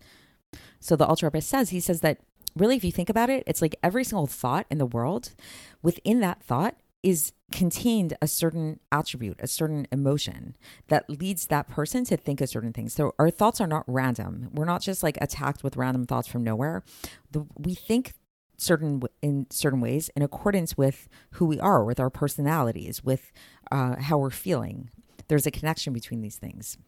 So 0.80 0.96
the 0.96 1.06
Rebbe 1.22 1.40
says, 1.40 1.70
he 1.70 1.80
says 1.80 2.00
that 2.00 2.18
really, 2.56 2.76
if 2.76 2.84
you 2.84 2.92
think 2.92 3.08
about 3.08 3.30
it, 3.30 3.44
it's 3.46 3.62
like 3.62 3.76
every 3.82 4.04
single 4.04 4.26
thought 4.26 4.66
in 4.70 4.78
the 4.78 4.86
world, 4.86 5.34
within 5.82 6.20
that 6.20 6.42
thought 6.42 6.76
is 7.02 7.32
contained 7.52 8.16
a 8.22 8.26
certain 8.26 8.80
attribute, 8.90 9.36
a 9.38 9.46
certain 9.46 9.86
emotion 9.92 10.56
that 10.88 11.08
leads 11.08 11.46
that 11.48 11.68
person 11.68 12.02
to 12.04 12.16
think 12.16 12.40
a 12.40 12.46
certain 12.46 12.72
thing. 12.72 12.88
So 12.88 13.14
our 13.18 13.30
thoughts 13.30 13.60
are 13.60 13.66
not 13.66 13.84
random. 13.86 14.48
We're 14.52 14.64
not 14.64 14.80
just 14.80 15.02
like 15.02 15.18
attacked 15.20 15.62
with 15.62 15.76
random 15.76 16.06
thoughts 16.06 16.26
from 16.26 16.42
nowhere. 16.42 16.82
The, 17.30 17.46
we 17.58 17.74
think 17.74 18.14
certain 18.56 19.02
in 19.20 19.46
certain 19.50 19.80
ways 19.80 20.10
in 20.16 20.22
accordance 20.22 20.78
with 20.78 21.08
who 21.32 21.44
we 21.44 21.60
are, 21.60 21.84
with 21.84 22.00
our 22.00 22.10
personalities, 22.10 23.04
with 23.04 23.32
uh, 23.70 23.96
how 24.00 24.16
we're 24.16 24.30
feeling. 24.30 24.90
There's 25.28 25.46
a 25.46 25.50
connection 25.50 25.92
between 25.92 26.22
these 26.22 26.36
things 26.36 26.78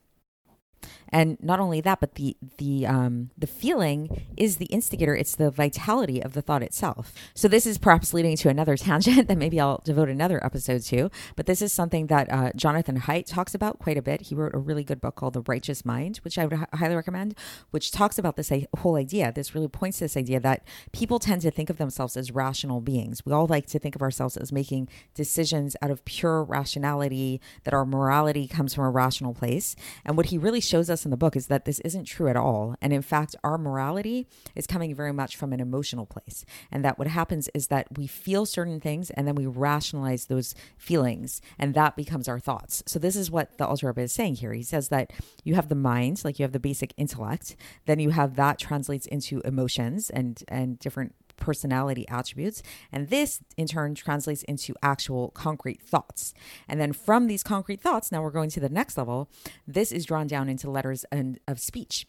and 1.08 1.36
not 1.42 1.60
only 1.60 1.80
that 1.80 2.00
but 2.00 2.14
the 2.14 2.36
the 2.58 2.86
um 2.86 3.30
the 3.36 3.46
feeling 3.46 4.26
is 4.36 4.56
the 4.56 4.66
instigator. 4.66 5.14
It's 5.14 5.36
the 5.36 5.50
vitality 5.50 6.22
of 6.22 6.32
the 6.32 6.42
thought 6.42 6.62
itself. 6.62 7.12
So 7.34 7.48
this 7.48 7.66
is 7.66 7.78
perhaps 7.78 8.12
leading 8.14 8.36
to 8.38 8.48
another 8.48 8.76
tangent 8.86 9.28
that 9.28 9.38
maybe 9.38 9.60
i'll 9.60 9.80
devote 9.84 10.08
another 10.08 10.44
episode 10.44 10.82
to 10.82 11.10
but 11.36 11.46
this 11.46 11.62
is 11.62 11.72
something 11.72 12.06
that 12.08 12.30
uh, 12.32 12.50
jonathan 12.56 13.00
haidt 13.00 13.26
talks 13.26 13.54
about 13.54 13.78
quite 13.78 13.96
a 13.96 14.02
bit. 14.02 14.22
He 14.22 14.34
wrote 14.34 14.54
a 14.54 14.58
really 14.58 14.84
good 14.84 15.00
book 15.00 15.16
called 15.16 15.34
the 15.34 15.42
righteous 15.42 15.84
mind 15.84 16.18
which 16.18 16.38
i 16.38 16.44
would 16.44 16.54
h- 16.54 16.68
highly 16.74 16.96
recommend 16.96 17.34
which 17.70 17.90
talks 17.90 18.18
about 18.18 18.36
this 18.36 18.50
whole 18.78 18.96
idea. 18.96 19.32
This 19.32 19.54
really 19.54 19.68
points 19.68 19.98
to 19.98 20.04
this 20.04 20.16
idea 20.16 20.40
that 20.40 20.66
people 20.92 21.18
tend 21.18 21.42
to 21.42 21.50
think 21.50 21.70
of 21.70 21.78
themselves 21.78 22.16
as 22.16 22.30
rational 22.30 22.80
beings. 22.80 23.24
We 23.24 23.32
all 23.32 23.46
like 23.46 23.66
to 23.66 23.78
think 23.78 23.94
of 23.94 24.02
ourselves 24.02 24.36
as 24.36 24.52
making 24.52 24.88
decisions 25.14 25.76
out 25.82 25.90
of 25.90 26.04
pure 26.04 26.44
rationality 26.44 27.40
that 27.64 27.74
our 27.74 27.84
morality 27.84 28.46
comes 28.46 28.74
from 28.74 28.84
a 28.84 28.90
rational 28.90 29.34
place. 29.34 29.76
And 30.04 30.16
what 30.16 30.26
he 30.26 30.38
really 30.38 30.60
shows 30.60 30.75
us 30.78 31.04
in 31.04 31.10
the 31.10 31.16
book 31.16 31.36
is 31.36 31.46
that 31.48 31.64
this 31.64 31.80
isn't 31.80 32.04
true 32.04 32.28
at 32.28 32.36
all. 32.36 32.76
And 32.80 32.92
in 32.92 33.02
fact, 33.02 33.34
our 33.42 33.58
morality 33.58 34.26
is 34.54 34.66
coming 34.66 34.94
very 34.94 35.12
much 35.12 35.36
from 35.36 35.52
an 35.52 35.60
emotional 35.60 36.06
place. 36.06 36.44
And 36.70 36.84
that 36.84 36.98
what 36.98 37.08
happens 37.08 37.48
is 37.54 37.68
that 37.68 37.86
we 37.96 38.06
feel 38.06 38.46
certain 38.46 38.80
things 38.80 39.10
and 39.10 39.26
then 39.26 39.34
we 39.34 39.46
rationalize 39.46 40.26
those 40.26 40.54
feelings, 40.76 41.40
and 41.58 41.74
that 41.74 41.96
becomes 41.96 42.28
our 42.28 42.38
thoughts. 42.38 42.82
So, 42.86 42.98
this 42.98 43.16
is 43.16 43.30
what 43.30 43.58
the 43.58 43.66
Alter 43.66 43.88
Rebbe 43.88 44.02
is 44.02 44.12
saying 44.12 44.36
here. 44.36 44.52
He 44.52 44.62
says 44.62 44.88
that 44.88 45.12
you 45.44 45.54
have 45.54 45.68
the 45.68 45.74
mind, 45.74 46.24
like 46.24 46.38
you 46.38 46.44
have 46.44 46.52
the 46.52 46.60
basic 46.60 46.92
intellect, 46.96 47.56
then 47.86 47.98
you 47.98 48.10
have 48.10 48.36
that 48.36 48.58
translates 48.58 49.06
into 49.06 49.40
emotions 49.40 50.10
and, 50.10 50.42
and 50.48 50.78
different 50.78 51.14
personality 51.36 52.06
attributes. 52.08 52.62
And 52.92 53.08
this 53.08 53.40
in 53.56 53.66
turn 53.66 53.94
translates 53.94 54.42
into 54.44 54.74
actual 54.82 55.30
concrete 55.30 55.82
thoughts. 55.82 56.34
And 56.68 56.80
then 56.80 56.92
from 56.92 57.26
these 57.26 57.42
concrete 57.42 57.80
thoughts, 57.80 58.10
now 58.10 58.22
we're 58.22 58.30
going 58.30 58.50
to 58.50 58.60
the 58.60 58.68
next 58.68 58.96
level. 58.96 59.28
This 59.66 59.92
is 59.92 60.06
drawn 60.06 60.26
down 60.26 60.48
into 60.48 60.70
letters 60.70 61.04
and 61.10 61.38
of 61.46 61.60
speech 61.60 62.06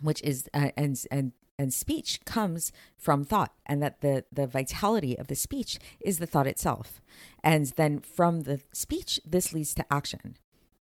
which 0.00 0.22
is 0.22 0.48
uh, 0.54 0.70
and 0.76 1.00
and 1.10 1.32
and 1.58 1.72
speech 1.72 2.20
comes 2.24 2.72
from 2.98 3.24
thought 3.24 3.52
and 3.66 3.82
that 3.82 4.00
the 4.00 4.24
the 4.32 4.46
vitality 4.46 5.16
of 5.18 5.28
the 5.28 5.34
speech 5.34 5.78
is 6.00 6.18
the 6.18 6.26
thought 6.26 6.46
itself 6.46 7.00
and 7.42 7.66
then 7.76 8.00
from 8.00 8.42
the 8.42 8.60
speech 8.72 9.20
this 9.24 9.52
leads 9.52 9.74
to 9.74 9.84
action 9.92 10.36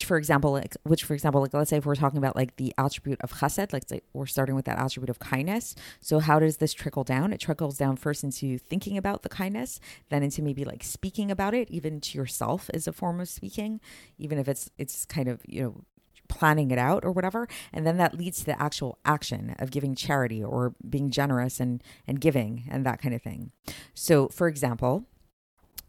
for 0.09 0.17
example 0.17 0.50
like 0.53 0.75
which 0.85 1.05
for 1.05 1.12
example 1.12 1.41
like 1.43 1.53
let's 1.53 1.71
say 1.71 1.77
if 1.77 1.87
we're 1.87 1.95
talking 1.95 2.19
about 2.19 2.35
like 2.35 2.57
the 2.57 2.75
attribute 2.79 3.21
of 3.21 3.31
chesed 3.31 3.73
like 3.75 3.87
say 3.87 4.00
we're 4.15 4.27
starting 4.27 4.55
with 4.55 4.65
that 4.65 4.79
attribute 4.79 5.11
of 5.11 5.19
kindness. 5.19 5.75
So 6.00 6.19
how 6.19 6.38
does 6.38 6.57
this 6.57 6.73
trickle 6.73 7.05
down? 7.05 7.33
It 7.33 7.41
trickles 7.41 7.77
down 7.77 7.97
first 7.97 8.25
into 8.25 8.59
thinking 8.59 8.97
about 8.97 9.23
the 9.23 9.29
kindness 9.29 9.79
then 10.09 10.23
into 10.23 10.43
maybe 10.43 10.65
like 10.65 10.83
speaking 10.83 11.31
about 11.31 11.55
it 11.55 11.71
even 11.71 12.00
to 12.00 12.19
yourself 12.19 12.71
is 12.73 12.88
a 12.88 12.93
form 12.93 13.21
of 13.21 13.29
speaking 13.29 13.81
even 14.17 14.38
if 14.38 14.49
it's 14.49 14.71
it's 14.79 15.05
kind 15.05 15.29
of 15.29 15.43
you 15.47 15.62
know 15.62 15.85
planning 16.29 16.71
it 16.71 16.79
out 16.79 17.05
or 17.05 17.12
whatever. 17.12 17.49
And 17.73 17.87
then 17.87 17.97
that 17.99 18.15
leads 18.15 18.38
to 18.41 18.45
the 18.47 18.61
actual 18.61 18.99
action 19.05 19.57
of 19.59 19.71
giving 19.71 19.95
charity 19.95 20.43
or 20.43 20.75
being 20.88 21.11
generous 21.11 21.61
and 21.61 21.83
and 22.07 22.21
giving 22.21 22.65
and 22.71 22.87
that 22.87 23.00
kind 23.03 23.15
of 23.15 23.23
thing. 23.23 23.50
So 23.93 24.29
for 24.29 24.49
example 24.49 25.05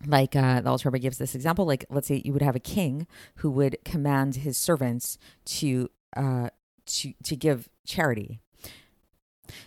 like 0.06 0.36
uh, 0.36 0.62
the 0.62 0.70
Alter 0.70 0.92
gives 0.92 1.18
this 1.18 1.36
example 1.36 1.66
like 1.66 1.86
let's 1.90 2.08
say 2.08 2.22
you 2.24 2.34
would 2.34 2.42
have 2.42 2.56
a 2.56 2.60
king 2.60 3.08
who 3.38 3.52
would 3.52 3.78
command 3.84 4.38
his 4.38 4.58
servants 4.58 5.18
to 5.46 5.90
uh, 6.16 6.50
to 6.86 7.14
to 7.24 7.36
give 7.36 7.70
charity 7.86 8.40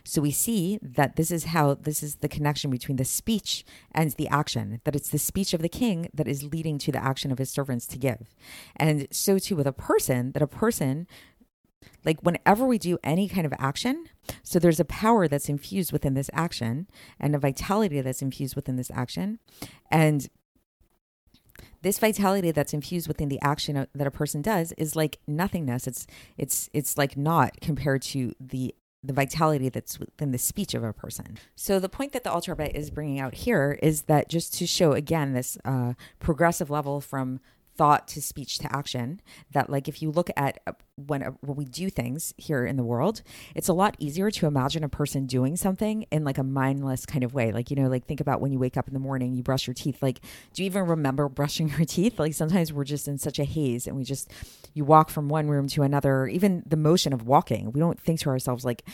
so 0.04 0.22
we 0.22 0.30
see 0.30 0.78
that 0.82 1.16
this 1.16 1.30
is 1.30 1.44
how 1.44 1.74
this 1.74 2.02
is 2.02 2.16
the 2.16 2.28
connection 2.28 2.70
between 2.70 2.96
the 2.96 3.04
speech 3.04 3.64
and 3.92 4.10
the 4.12 4.28
action, 4.28 4.80
that 4.84 4.96
it's 4.96 5.08
the 5.08 5.18
speech 5.18 5.54
of 5.54 5.62
the 5.62 5.68
king 5.68 6.08
that 6.14 6.28
is 6.28 6.44
leading 6.44 6.78
to 6.78 6.92
the 6.92 7.02
action 7.02 7.32
of 7.32 7.38
his 7.38 7.50
servants 7.50 7.86
to 7.88 7.98
give. 7.98 8.34
And 8.76 9.08
so 9.10 9.38
too 9.38 9.56
with 9.56 9.66
a 9.66 9.72
person, 9.72 10.32
that 10.32 10.42
a 10.42 10.46
person 10.46 11.06
like 12.04 12.20
whenever 12.22 12.66
we 12.66 12.78
do 12.78 12.98
any 13.02 13.28
kind 13.28 13.46
of 13.46 13.52
action, 13.58 14.06
so 14.42 14.58
there's 14.58 14.80
a 14.80 14.84
power 14.84 15.28
that's 15.28 15.48
infused 15.48 15.92
within 15.92 16.14
this 16.14 16.30
action 16.32 16.86
and 17.18 17.34
a 17.34 17.38
vitality 17.38 18.00
that's 18.00 18.22
infused 18.22 18.56
within 18.56 18.76
this 18.76 18.90
action. 18.92 19.38
And 19.90 20.28
this 21.82 21.98
vitality 21.98 22.50
that's 22.50 22.72
infused 22.72 23.08
within 23.08 23.28
the 23.28 23.40
action 23.42 23.86
that 23.94 24.06
a 24.06 24.10
person 24.10 24.42
does 24.42 24.72
is 24.72 24.94
like 24.96 25.18
nothingness. 25.26 25.86
It's 25.86 26.06
it's 26.38 26.70
it's 26.72 26.96
like 26.96 27.16
not 27.16 27.60
compared 27.60 28.02
to 28.02 28.34
the 28.40 28.74
the 29.04 29.12
vitality 29.12 29.68
that's 29.68 29.98
within 29.98 30.30
the 30.30 30.38
speech 30.38 30.74
of 30.74 30.84
a 30.84 30.92
person. 30.92 31.36
So 31.56 31.80
the 31.80 31.88
point 31.88 32.12
that 32.12 32.22
the 32.22 32.30
Alter 32.30 32.52
Rebbe 32.52 32.76
is 32.76 32.90
bringing 32.90 33.18
out 33.18 33.34
here 33.34 33.78
is 33.82 34.02
that 34.02 34.28
just 34.28 34.54
to 34.54 34.66
show 34.66 34.92
again 34.92 35.32
this 35.32 35.58
uh, 35.64 35.94
progressive 36.20 36.70
level 36.70 37.00
from 37.00 37.40
thought 37.76 38.06
to 38.08 38.20
speech 38.20 38.58
to 38.58 38.74
action 38.74 39.20
that 39.52 39.70
like 39.70 39.88
if 39.88 40.02
you 40.02 40.10
look 40.10 40.30
at 40.36 40.60
uh, 40.66 40.72
when 40.96 41.22
uh, 41.22 41.30
when 41.40 41.56
we 41.56 41.64
do 41.64 41.88
things 41.88 42.34
here 42.36 42.66
in 42.66 42.76
the 42.76 42.84
world 42.84 43.22
it's 43.54 43.68
a 43.68 43.72
lot 43.72 43.96
easier 43.98 44.30
to 44.30 44.46
imagine 44.46 44.84
a 44.84 44.88
person 44.88 45.26
doing 45.26 45.56
something 45.56 46.04
in 46.10 46.24
like 46.24 46.38
a 46.38 46.42
mindless 46.42 47.06
kind 47.06 47.24
of 47.24 47.34
way. 47.34 47.52
Like 47.52 47.70
you 47.70 47.76
know 47.76 47.88
like 47.88 48.06
think 48.06 48.20
about 48.20 48.40
when 48.40 48.52
you 48.52 48.58
wake 48.58 48.76
up 48.76 48.88
in 48.88 48.94
the 48.94 49.00
morning 49.00 49.34
you 49.34 49.42
brush 49.42 49.66
your 49.66 49.74
teeth. 49.74 50.02
Like 50.02 50.20
do 50.52 50.62
you 50.62 50.66
even 50.66 50.86
remember 50.86 51.28
brushing 51.28 51.68
your 51.76 51.84
teeth? 51.84 52.18
Like 52.18 52.34
sometimes 52.34 52.72
we're 52.72 52.84
just 52.84 53.08
in 53.08 53.18
such 53.18 53.38
a 53.38 53.44
haze 53.44 53.86
and 53.86 53.96
we 53.96 54.04
just 54.04 54.30
you 54.74 54.84
walk 54.84 55.10
from 55.10 55.28
one 55.28 55.48
room 55.48 55.68
to 55.68 55.82
another 55.82 56.26
even 56.26 56.62
the 56.66 56.76
motion 56.76 57.12
of 57.12 57.26
walking. 57.26 57.72
We 57.72 57.80
don't 57.80 58.00
think 58.00 58.20
to 58.20 58.28
ourselves 58.28 58.64
like 58.64 58.84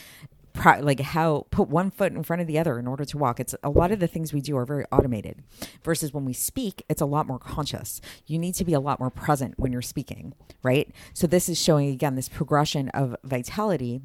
like 0.65 0.99
how 0.99 1.45
put 1.51 1.69
one 1.69 1.91
foot 1.91 2.13
in 2.13 2.23
front 2.23 2.41
of 2.41 2.47
the 2.47 2.59
other 2.59 2.79
in 2.79 2.87
order 2.87 3.05
to 3.05 3.17
walk. 3.17 3.39
It's 3.39 3.55
a 3.63 3.69
lot 3.69 3.91
of 3.91 3.99
the 3.99 4.07
things 4.07 4.33
we 4.33 4.41
do 4.41 4.57
are 4.57 4.65
very 4.65 4.85
automated 4.91 5.43
versus 5.83 6.13
when 6.13 6.25
we 6.25 6.33
speak, 6.33 6.83
it's 6.89 7.01
a 7.01 7.05
lot 7.05 7.27
more 7.27 7.39
conscious. 7.39 8.01
You 8.25 8.39
need 8.39 8.55
to 8.55 8.65
be 8.65 8.73
a 8.73 8.79
lot 8.79 8.99
more 8.99 9.09
present 9.09 9.55
when 9.57 9.71
you're 9.71 9.81
speaking, 9.81 10.33
right? 10.63 10.93
So 11.13 11.27
this 11.27 11.49
is 11.49 11.61
showing 11.61 11.89
again 11.89 12.15
this 12.15 12.29
progression 12.29 12.89
of 12.89 13.15
vitality 13.23 14.01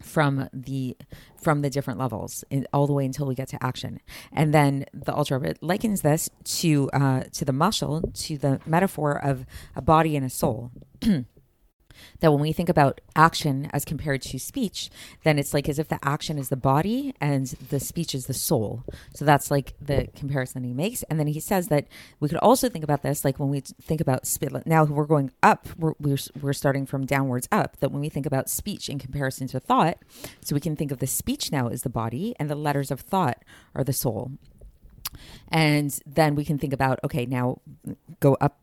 from 0.00 0.48
the 0.52 0.96
from 1.40 1.62
the 1.62 1.70
different 1.70 1.98
levels 1.98 2.44
in, 2.50 2.66
all 2.72 2.86
the 2.86 2.92
way 2.92 3.04
until 3.04 3.26
we 3.26 3.34
get 3.34 3.48
to 3.48 3.64
action 3.64 4.00
and 4.32 4.52
then 4.52 4.84
the 4.92 5.14
Alter 5.14 5.38
Rebbe 5.38 5.56
likens 5.60 6.02
this 6.02 6.28
to 6.44 6.90
uh 6.92 7.22
to 7.32 7.44
the 7.44 7.52
mashal 7.52 8.12
to 8.26 8.36
the 8.36 8.60
metaphor 8.66 9.12
of 9.12 9.46
a 9.76 9.80
body 9.80 10.16
and 10.16 10.26
a 10.26 10.30
soul 10.30 10.72
that 12.20 12.32
when 12.32 12.40
we 12.40 12.52
think 12.52 12.68
about 12.68 13.00
action 13.16 13.68
as 13.72 13.84
compared 13.84 14.22
to 14.22 14.38
speech, 14.38 14.90
then 15.24 15.38
it's 15.38 15.54
like 15.54 15.68
as 15.68 15.78
if 15.78 15.88
the 15.88 15.98
action 16.02 16.38
is 16.38 16.48
the 16.48 16.56
body 16.56 17.14
and 17.20 17.46
the 17.46 17.80
speech 17.80 18.14
is 18.14 18.26
the 18.26 18.34
soul. 18.34 18.84
So 19.14 19.24
that's 19.24 19.50
like 19.50 19.74
the 19.80 20.08
comparison 20.14 20.64
he 20.64 20.72
makes. 20.72 21.02
And 21.04 21.18
then 21.18 21.26
he 21.26 21.40
says 21.40 21.68
that 21.68 21.86
we 22.20 22.28
could 22.28 22.38
also 22.38 22.68
think 22.68 22.84
about 22.84 23.02
this 23.02 23.24
like 23.24 23.38
when 23.38 23.48
we 23.48 23.60
think 23.60 24.00
about 24.00 24.26
spit. 24.26 24.66
Now 24.66 24.84
we're 24.84 25.06
going 25.06 25.30
up, 25.42 25.68
we're, 25.78 25.94
we're, 25.98 26.18
we're 26.40 26.52
starting 26.52 26.86
from 26.86 27.06
downwards 27.06 27.48
up. 27.50 27.78
That 27.80 27.90
when 27.90 28.00
we 28.00 28.08
think 28.08 28.26
about 28.26 28.50
speech 28.50 28.88
in 28.88 28.98
comparison 28.98 29.46
to 29.48 29.60
thought, 29.60 29.98
so 30.40 30.54
we 30.54 30.60
can 30.60 30.76
think 30.76 30.92
of 30.92 30.98
the 30.98 31.06
speech 31.06 31.52
now 31.52 31.68
as 31.68 31.82
the 31.82 31.90
body 31.90 32.34
and 32.38 32.50
the 32.50 32.54
letters 32.54 32.90
of 32.90 33.00
thought 33.00 33.42
are 33.74 33.84
the 33.84 33.92
soul. 33.92 34.32
And 35.48 35.98
then 36.06 36.34
we 36.34 36.44
can 36.44 36.58
think 36.58 36.72
about 36.72 36.98
okay, 37.04 37.26
now 37.26 37.60
go 38.20 38.36
up 38.40 38.58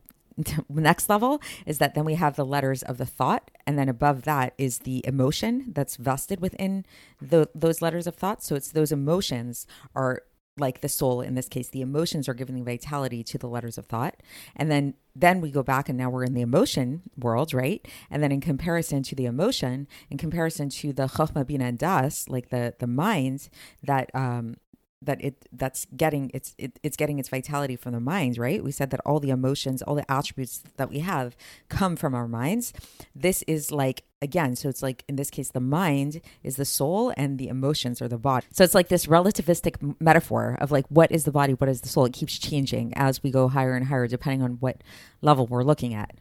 next 0.70 1.10
level 1.10 1.42
is 1.66 1.78
that 1.80 1.96
then 1.96 2.06
we 2.06 2.16
have 2.16 2.36
the 2.36 2.46
letters 2.46 2.84
of 2.84 2.98
the 2.98 3.06
thought 3.06 3.52
and 3.66 3.78
then 3.78 3.90
above 3.90 4.24
that 4.24 4.54
is 4.58 4.80
the 4.80 5.02
emotion 5.06 5.72
that's 5.74 5.96
vested 5.96 6.40
within 6.40 6.86
the, 7.22 7.50
those 7.54 7.82
letters 7.82 8.08
of 8.08 8.16
thought. 8.16 8.44
So 8.44 8.56
it's 8.56 8.72
those 8.72 8.92
emotions 8.92 9.68
are 9.96 10.24
like 10.58 10.82
the 10.82 10.90
soul 10.90 11.22
in 11.22 11.36
this 11.36 11.48
case 11.48 11.70
the 11.70 11.82
emotions 11.82 12.28
are 12.28 12.34
giving 12.34 12.64
vitality 12.66 13.24
to 13.24 13.38
the 13.38 13.48
letters 13.48 13.78
of 13.78 13.86
thought. 13.86 14.22
And 14.56 14.70
then 14.70 14.96
then 15.16 15.42
we 15.42 15.52
go 15.52 15.64
back 15.64 15.90
and 15.90 15.98
now 15.98 16.10
we're 16.10 16.24
in 16.24 16.34
the 16.34 16.42
emotion 16.42 17.04
world 17.18 17.54
right? 17.54 17.88
And 18.10 18.22
then 18.22 18.32
in 18.32 18.42
comparison 18.42 19.04
to 19.04 19.16
the 19.16 19.26
emotion 19.26 19.88
in 20.10 20.18
comparison 20.18 20.70
to 20.70 20.94
the 20.94 21.08
chokhmah 21.08 21.48
bina 21.48 21.72
das 21.72 22.28
like 22.28 22.50
the 22.50 22.74
the 22.80 22.88
mind 22.88 23.50
that 23.84 24.10
um 24.14 24.56
that 25.02 25.24
it 25.24 25.48
that's 25.52 25.86
getting 25.96 26.30
it's 26.34 26.56
it, 26.58 26.78
it's 26.84 26.98
getting 26.98 27.20
its 27.20 27.30
vitality 27.30 27.76
from 27.76 27.94
the 27.94 28.00
minds 28.00 28.38
right? 28.38 28.64
We 28.64 28.72
said 28.72 28.90
that 28.92 29.00
all 29.06 29.20
the 29.20 29.30
emotions 29.30 29.82
all 29.82 29.96
the 29.96 30.10
attributes 30.12 30.64
that 30.78 30.90
we 30.90 31.00
have 31.00 31.36
come 31.70 31.96
from 31.96 32.14
our 32.14 32.28
minds. 32.28 32.74
This 33.16 33.44
is 33.44 33.72
like 33.72 34.04
again 34.22 34.56
so 34.56 34.68
it's 34.68 34.84
like 34.84 35.04
in 35.08 35.16
this 35.16 35.30
case 35.30 35.52
the 35.52 35.62
mind 35.62 36.22
is 36.44 36.58
the 36.58 36.66
soul 36.66 37.14
and 37.16 37.38
the 37.38 37.48
emotions 37.48 38.02
are 38.02 38.08
the 38.08 38.18
body. 38.18 38.46
So 38.52 38.64
it's 38.64 38.76
like 38.76 38.90
this 38.90 39.06
relativistic 39.06 39.96
metaphor 40.00 40.58
of 40.60 40.72
like 40.72 40.86
what 40.90 41.12
is 41.12 41.24
the 41.24 41.32
body 41.32 41.54
what 41.54 41.70
is 41.70 41.82
the 41.82 41.90
soul? 41.90 42.06
It 42.06 42.14
keeps 42.14 42.38
changing 42.38 42.94
as 42.96 43.24
we 43.24 43.32
go 43.32 43.48
higher 43.48 43.76
and 43.76 43.88
higher 43.88 44.08
depending 44.08 44.44
on 44.44 44.54
what 44.54 44.84
level 45.22 45.48
we're 45.48 45.64
looking 45.64 45.94
at 45.94 46.16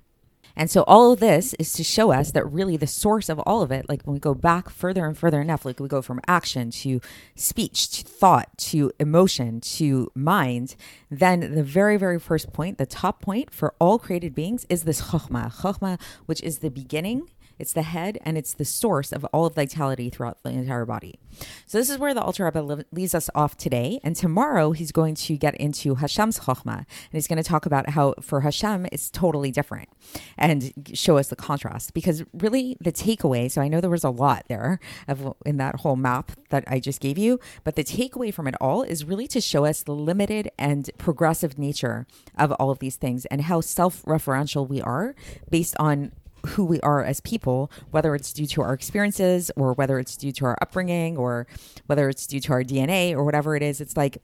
and 0.59 0.69
so 0.69 0.83
all 0.89 1.13
of 1.13 1.21
this 1.21 1.55
is 1.55 1.73
to 1.75 1.85
show 1.85 2.11
us 2.11 2.33
that 2.33 2.45
really 2.45 2.77
the 2.77 2.89
source 2.89 3.29
of 3.29 3.39
all 3.41 3.63
of 3.63 3.71
it, 3.71 3.89
like 3.89 4.03
when 4.03 4.15
we 4.15 4.19
go 4.19 4.35
back 4.35 4.69
further 4.69 5.07
and 5.07 5.17
further 5.17 5.41
enough, 5.41 5.65
like 5.65 5.79
we 5.79 5.87
go 5.87 6.03
from 6.03 6.21
action 6.27 6.73
to 6.73 7.01
speech 7.37 7.89
to 7.91 8.05
thought 8.05 8.49
to 8.59 8.91
emotion 8.99 9.61
to 9.61 10.11
mind, 10.17 10.75
then 11.11 11.55
the 11.55 11.63
very, 11.63 11.97
very 11.97 12.19
first 12.19 12.53
point, 12.53 12.77
the 12.77 12.87
top 12.87 13.23
point 13.23 13.55
for 13.55 13.73
all 13.79 14.01
created 14.01 14.35
beings 14.35 14.67
is 14.69 14.83
this 14.83 15.01
chokhmah. 15.01 15.55
Chokhmah, 15.61 16.01
which 16.27 16.43
is 16.43 16.59
the 16.59 16.71
beginning 16.71 17.31
it's 17.59 17.73
the 17.73 17.83
head 17.83 18.19
and 18.23 18.39
it's 18.39 18.55
the 18.55 18.65
source 18.65 19.13
of 19.13 19.25
all 19.27 19.47
of 19.47 19.55
vitality 19.55 20.11
throughout 20.11 20.43
the 20.43 20.51
entire 20.51 20.85
body. 20.85 21.19
So 21.67 21.79
this 21.79 21.91
is 21.91 21.99
where 21.99 22.15
the 22.15 22.23
Alter 22.23 22.45
Rebbe 22.45 22.85
leaves 22.93 23.15
us 23.15 23.31
off 23.35 23.57
today. 23.57 24.01
And 24.03 24.17
tomorrow 24.17 24.73
he's 24.73 24.93
going 24.93 25.15
to 25.17 25.37
get 25.37 25.55
into 25.57 25.97
Hashem's 25.97 26.41
Chokhmah. 26.41 26.79
And 26.79 26.87
he's 27.13 27.27
going 27.27 27.43
to 27.43 27.49
talk 27.49 27.67
about 27.67 27.91
how 27.91 28.15
for 28.21 28.41
Hashem 28.41 28.87
it's 28.93 29.11
totally 29.11 29.51
different 29.51 29.89
and 30.37 30.73
show 30.95 31.19
us 31.19 31.29
the 31.29 31.37
contrast. 31.37 31.95
Because 31.95 32.25
really 32.33 32.77
the 32.81 32.93
takeaway, 32.93 33.51
so 33.51 33.61
I 33.61 33.69
know 33.69 33.81
there 33.81 33.91
was 33.91 34.05
a 34.05 34.11
lot 34.11 34.45
there 34.49 34.81
of 35.07 35.35
in 35.45 35.57
that 35.59 35.77
whole 35.77 35.97
map 35.97 36.33
that 36.51 36.65
I 36.67 36.81
just 36.81 37.01
gave 37.01 37.19
you, 37.19 37.39
but 37.65 37.77
the 37.77 37.85
takeaway 37.85 38.33
from 38.33 38.47
it 38.47 38.55
all 38.61 38.83
is 38.83 39.05
really 39.05 39.27
to 39.29 39.41
show 39.41 39.65
us 39.65 39.83
the 39.83 39.95
limited 39.95 40.51
and 40.59 40.91
progressive 40.99 41.59
nature 41.59 42.07
of 42.37 42.53
all 42.53 42.71
of 42.71 42.79
these 42.79 42.97
things 42.97 43.27
and 43.27 43.43
how 43.43 43.61
self-referential 43.61 44.69
we 44.69 44.81
are 44.81 45.15
based 45.51 45.77
on 45.79 46.13
who 46.49 46.65
we 46.65 46.81
are 46.81 47.05
as 47.05 47.21
people, 47.21 47.71
whether 47.91 48.15
it's 48.15 48.33
due 48.33 48.47
to 48.47 48.63
our 48.63 48.73
experiences 48.73 49.51
or 49.57 49.73
whether 49.75 49.99
it's 49.99 50.17
due 50.17 50.33
to 50.33 50.45
our 50.45 50.59
upbringing 50.61 51.17
or 51.17 51.47
whether 51.87 52.09
it's 52.09 52.27
due 52.27 52.41
to 52.41 52.53
our 52.53 52.63
DNA 52.63 53.13
or 53.13 53.25
whatever 53.25 53.57
it 53.57 53.63
is. 53.63 53.81
It's 53.81 53.97
like 53.97 54.19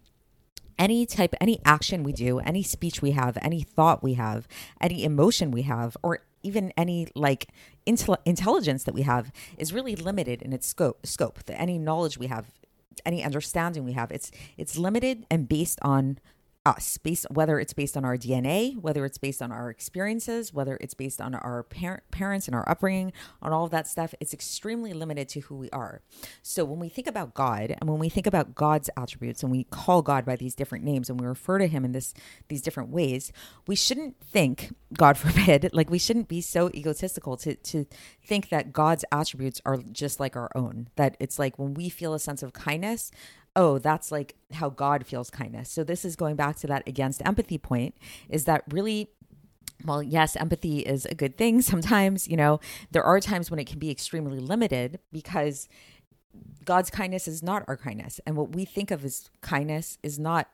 any 0.78 1.07
type, 1.07 1.35
any 1.40 1.61
action 1.64 2.02
we 2.02 2.12
do, 2.12 2.38
any 2.40 2.62
speech 2.62 3.00
we 3.00 3.12
have, 3.12 3.38
any 3.40 3.62
thought 3.62 4.02
we 4.02 4.14
have, 4.14 4.49
any 4.81 5.04
emotion 5.04 5.50
we 5.50 5.62
have, 5.62 5.97
or 6.02 6.21
even 6.43 6.73
any 6.76 7.09
like 7.14 7.49
intel- 7.87 8.19
intelligence 8.25 8.85
that 8.85 8.95
we 8.95 9.02
have 9.02 9.33
is 9.57 9.73
really 9.73 9.97
limited 9.97 10.43
in 10.43 10.52
its 10.52 10.66
scope. 10.66 11.07
Scope. 11.07 11.43
That 11.45 11.61
any 11.61 11.78
knowledge 11.78 12.19
we 12.19 12.26
have, 12.26 12.47
any 13.04 13.23
understanding 13.25 13.85
we 13.85 13.93
have, 13.93 14.11
it's 14.11 14.31
it's 14.57 14.76
limited 14.76 15.26
and 15.31 15.49
based 15.49 15.78
on 15.83 16.19
us 16.66 16.99
based 16.99 17.26
whether 17.30 17.59
it's 17.61 17.73
based 17.73 17.97
on 17.97 18.04
our 18.04 18.16
dna 18.16 18.76
whether 18.80 19.04
it's 19.04 19.18
based 19.18 19.42
on 19.42 19.52
our 19.52 19.71
experiences 19.71 20.52
whether 20.52 20.78
it's 20.80 20.94
based 20.94 21.21
on 21.21 21.35
our 21.35 21.62
par- 21.64 22.02
parents 22.11 22.47
and 22.47 22.54
our 22.54 22.68
upbringing 22.68 23.12
on 23.42 23.52
all 23.52 23.64
of 23.64 23.71
that 23.71 23.87
stuff 23.87 24.14
it's 24.21 24.33
extremely 24.33 24.92
limited 24.92 25.28
to 25.28 25.40
who 25.40 25.56
we 25.56 25.71
are. 25.71 26.00
So 26.42 26.64
when 26.64 26.78
we 26.78 26.88
think 26.88 27.06
about 27.06 27.35
god 27.35 27.75
and 27.78 27.88
when 27.88 27.99
we 27.99 28.09
think 28.09 28.26
about 28.26 28.54
god's 28.54 28.90
attributes 28.97 29.42
and 29.42 29.52
we 29.52 29.64
call 29.64 30.02
god 30.02 30.25
by 30.25 30.37
these 30.37 30.54
different 30.54 30.85
names 30.85 31.11
and 31.11 31.21
we 31.21 31.26
refer 31.26 31.59
to 31.59 31.66
him 31.66 31.85
in 31.85 31.92
this 31.92 32.14
these 32.49 32.62
different 32.62 32.90
ways 32.90 33.33
we 33.66 33.76
shouldn't 33.76 34.18
think 34.21 34.75
god 34.97 35.18
forbid 35.25 35.71
like 35.73 35.90
we 35.90 35.99
shouldn't 35.99 36.28
be 36.28 36.40
so 36.40 36.71
egotistical 36.75 37.37
to 37.37 37.54
to 37.56 37.87
think 38.25 38.49
that 38.49 38.73
god's 38.73 39.04
attributes 39.12 39.61
are 39.64 39.78
just 39.92 40.21
like 40.21 40.37
our 40.37 40.50
own 40.54 40.88
that 40.97 41.16
it's 41.21 41.38
like 41.38 41.59
when 41.59 41.75
we 41.75 41.88
feel 41.88 42.14
a 42.14 42.18
sense 42.18 42.42
of 42.42 42.52
kindness 42.52 43.11
oh, 43.56 43.78
that's 43.78 44.11
like 44.11 44.34
how 44.52 44.68
God 44.68 45.06
feels 45.06 45.30
kindness. 45.30 45.70
So 45.70 45.84
this 45.84 46.04
is 46.04 46.16
going 46.16 46.37
back 46.37 46.56
to 46.56 46.66
that 46.66 46.82
against 46.87 47.25
empathy 47.25 47.58
point 47.58 47.94
is 48.28 48.44
that 48.44 48.64
really 48.70 49.11
well, 49.84 50.02
yes, 50.02 50.37
empathy 50.37 50.80
is 50.80 51.04
a 51.06 51.14
good 51.14 51.37
thing. 51.37 51.61
Sometimes, 51.62 52.28
you 52.28 52.37
know, 52.37 52.61
there 52.92 53.04
are 53.04 53.20
times 53.20 53.50
when 53.50 53.61
it 53.61 53.66
can 53.66 53.78
be 53.78 53.90
extremely 53.90 54.38
limited 54.38 54.99
because 55.12 55.68
God's 56.64 56.90
kindness 56.90 57.28
is 57.28 57.42
not 57.42 57.64
our 57.68 57.76
kindness. 57.76 58.20
And 58.26 58.37
what 58.37 58.54
we 58.54 58.64
think 58.64 58.90
of 58.90 59.04
as 59.04 59.30
kindness 59.40 59.99
is 60.02 60.18
not 60.18 60.49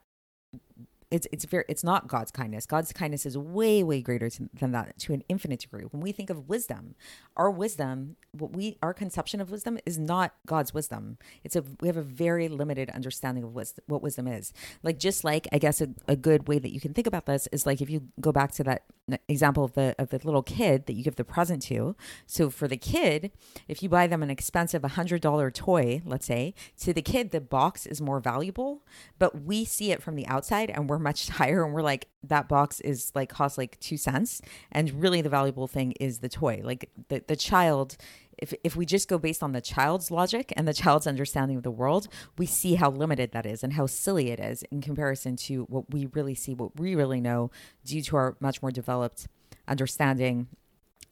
it's 1.11 1.27
it's 1.31 1.45
very 1.45 1.65
it's 1.67 1.83
not 1.83 2.07
God's 2.07 2.31
kindness. 2.31 2.65
God's 2.65 2.93
kindness 2.93 3.25
is 3.25 3.37
way 3.37 3.83
way 3.83 4.01
greater 4.01 4.29
to, 4.29 4.49
than 4.53 4.71
that 4.71 4.97
to 4.99 5.13
an 5.13 5.23
infinite 5.27 5.59
degree. 5.59 5.83
When 5.83 6.01
we 6.01 6.13
think 6.13 6.29
of 6.29 6.47
wisdom, 6.47 6.95
our 7.35 7.51
wisdom, 7.51 8.15
what 8.31 8.53
we 8.53 8.77
our 8.81 8.93
conception 8.93 9.41
of 9.41 9.51
wisdom 9.51 9.77
is 9.85 9.99
not 9.99 10.33
God's 10.45 10.73
wisdom. 10.73 11.17
It's 11.43 11.55
a 11.55 11.63
we 11.81 11.89
have 11.89 11.97
a 11.97 12.01
very 12.01 12.47
limited 12.47 12.89
understanding 12.91 13.43
of 13.43 13.53
wisdom, 13.53 13.83
what 13.87 14.01
wisdom 14.01 14.27
is. 14.27 14.53
Like 14.83 14.97
just 14.97 15.23
like 15.23 15.47
I 15.51 15.57
guess 15.57 15.81
a, 15.81 15.89
a 16.07 16.15
good 16.15 16.47
way 16.47 16.59
that 16.59 16.71
you 16.71 16.79
can 16.79 16.93
think 16.93 17.07
about 17.07 17.25
this 17.25 17.47
is 17.51 17.65
like 17.65 17.81
if 17.81 17.89
you 17.89 18.07
go 18.19 18.31
back 18.31 18.53
to 18.53 18.63
that 18.63 18.83
example 19.27 19.65
of 19.65 19.73
the 19.73 19.93
of 19.99 20.09
the 20.09 20.21
little 20.23 20.43
kid 20.43 20.85
that 20.85 20.93
you 20.93 21.03
give 21.03 21.17
the 21.17 21.25
present 21.25 21.61
to. 21.63 21.95
So 22.25 22.49
for 22.49 22.67
the 22.67 22.77
kid, 22.77 23.31
if 23.67 23.83
you 23.83 23.89
buy 23.89 24.07
them 24.07 24.23
an 24.23 24.29
expensive 24.29 24.81
$100 24.81 25.53
toy, 25.53 26.01
let's 26.05 26.25
say, 26.25 26.53
to 26.79 26.93
the 26.93 27.01
kid 27.01 27.31
the 27.31 27.41
box 27.41 27.85
is 27.85 28.01
more 28.01 28.21
valuable, 28.21 28.83
but 29.19 29.41
we 29.41 29.65
see 29.65 29.91
it 29.91 30.01
from 30.01 30.15
the 30.15 30.27
outside 30.27 30.69
and 30.69 30.89
we're 30.89 31.00
much 31.01 31.29
higher 31.29 31.63
and 31.63 31.73
we're 31.73 31.81
like 31.81 32.07
that 32.23 32.47
box 32.47 32.79
is 32.81 33.11
like 33.15 33.29
costs 33.29 33.57
like 33.57 33.79
2 33.79 33.97
cents 33.97 34.41
and 34.71 34.91
really 35.01 35.21
the 35.21 35.29
valuable 35.29 35.67
thing 35.67 35.93
is 35.99 36.19
the 36.19 36.29
toy. 36.29 36.61
Like 36.63 36.89
the 37.09 37.23
the 37.27 37.35
child 37.35 37.97
if, 38.37 38.53
if 38.63 38.75
we 38.75 38.85
just 38.85 39.07
go 39.07 39.19
based 39.19 39.43
on 39.43 39.51
the 39.51 39.61
child's 39.61 40.09
logic 40.09 40.51
and 40.57 40.67
the 40.67 40.73
child's 40.73 41.05
understanding 41.05 41.57
of 41.57 41.63
the 41.63 41.71
world, 41.71 42.07
we 42.37 42.47
see 42.47 42.75
how 42.75 42.89
limited 42.89 43.31
that 43.33 43.45
is 43.45 43.63
and 43.63 43.73
how 43.73 43.85
silly 43.85 44.31
it 44.31 44.39
is 44.39 44.63
in 44.71 44.81
comparison 44.81 45.35
to 45.35 45.63
what 45.65 45.91
we 45.93 46.07
really 46.07 46.33
see, 46.33 46.53
what 46.53 46.79
we 46.79 46.95
really 46.95 47.21
know 47.21 47.51
due 47.85 48.01
to 48.01 48.15
our 48.15 48.35
much 48.39 48.61
more 48.61 48.71
developed 48.71 49.27
understanding 49.67 50.47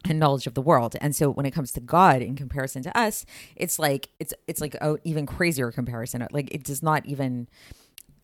and 0.05 0.19
knowledge 0.19 0.47
of 0.47 0.53
the 0.53 0.61
world. 0.61 0.95
And 1.01 1.15
so 1.15 1.29
when 1.29 1.45
it 1.45 1.51
comes 1.51 1.71
to 1.73 1.79
God 1.79 2.21
in 2.21 2.35
comparison 2.35 2.81
to 2.83 2.97
us, 2.97 3.25
it's 3.55 3.77
like 3.77 4.09
it's 4.19 4.33
it's 4.47 4.61
like 4.61 4.75
a 4.75 4.97
even 5.03 5.25
crazier 5.25 5.71
comparison. 5.71 6.25
Like 6.31 6.53
it 6.53 6.63
does 6.63 6.81
not 6.81 7.05
even 7.05 7.47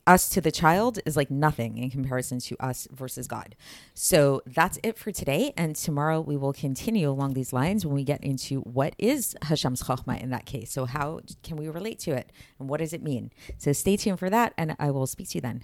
us 0.08 0.30
to 0.30 0.42
the 0.42 0.52
child 0.52 1.00
is 1.06 1.18
like 1.18 1.32
nothing 1.32 1.78
in 1.78 1.90
comparison 1.90 2.40
to 2.40 2.56
us 2.60 2.88
versus 2.92 3.28
God. 3.28 3.56
So 3.94 4.42
that's 4.46 4.78
it 4.84 4.98
for 4.98 5.12
today. 5.12 5.54
And 5.58 5.76
tomorrow 5.76 6.22
we 6.22 6.38
will 6.38 6.54
continue 6.54 7.10
along 7.10 7.34
these 7.34 7.52
lines 7.54 7.86
when 7.86 7.96
we 7.96 8.04
get 8.04 8.24
into 8.24 8.62
what 8.62 8.94
is 8.98 9.36
Hashem's 9.44 9.84
Chokhmah 9.84 10.22
in 10.22 10.30
that 10.30 10.46
case. 10.46 10.72
So, 10.72 10.86
how 10.86 11.22
can 11.44 11.58
we 11.58 11.68
relate 11.68 12.00
to 12.00 12.12
it 12.12 12.32
and 12.60 12.70
what 12.70 12.80
does 12.80 12.94
it 12.94 13.02
mean? 13.02 13.32
So, 13.58 13.74
stay 13.74 13.98
tuned 13.98 14.20
for 14.20 14.30
that, 14.30 14.54
and 14.58 14.76
I 14.80 14.92
will 14.92 15.08
speak 15.08 15.30
to 15.30 15.38
you 15.38 15.42
then. 15.42 15.64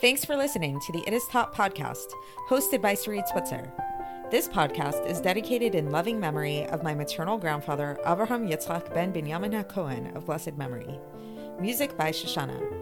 Thanks 0.00 0.24
for 0.24 0.36
listening 0.36 0.80
to 0.80 0.92
the 0.92 1.02
It 1.06 1.12
Is 1.12 1.26
Taught 1.30 1.54
podcast, 1.54 2.06
hosted 2.48 2.80
by 2.80 2.94
Sarit 2.94 3.28
Switzer. 3.28 3.72
This 4.30 4.48
podcast 4.48 5.06
is 5.06 5.20
dedicated 5.20 5.74
in 5.74 5.90
loving 5.90 6.18
memory 6.18 6.64
of 6.68 6.82
my 6.82 6.94
maternal 6.94 7.36
grandfather, 7.36 7.98
Avraham 8.06 8.50
Yitzchak 8.50 8.94
ben 8.94 9.12
Binyamin 9.12 9.62
HaKohen 9.62 10.16
of 10.16 10.24
blessed 10.24 10.56
memory. 10.56 10.98
Music 11.60 11.96
by 11.98 12.10
Shoshannah. 12.10 12.81